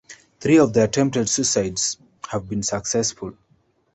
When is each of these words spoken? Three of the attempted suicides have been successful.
Three 0.39 0.57
of 0.57 0.73
the 0.73 0.83
attempted 0.83 1.29
suicides 1.29 1.97
have 2.27 2.49
been 2.49 2.63
successful. 2.63 3.37